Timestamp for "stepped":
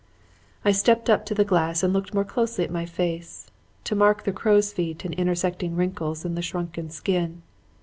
0.71-1.11